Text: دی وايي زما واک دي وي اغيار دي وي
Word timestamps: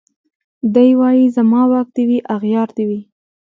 دی 0.73 0.89
وايي 0.99 1.25
زما 1.35 1.61
واک 1.71 1.87
دي 1.95 2.03
وي 2.09 2.19
اغيار 2.35 2.69
دي 2.77 2.83
وي 2.89 3.01